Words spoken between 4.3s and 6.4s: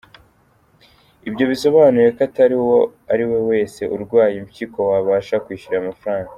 impyiko wabasha kwishyura ayo mafaranga.